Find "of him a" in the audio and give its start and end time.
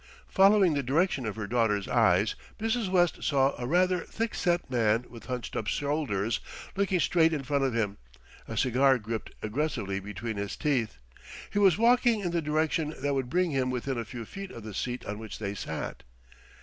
7.63-8.57